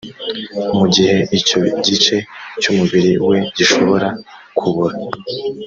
[0.77, 2.15] mu gihe icyo gice
[2.61, 4.07] cy umubiri we gishobora
[4.57, 4.95] kubora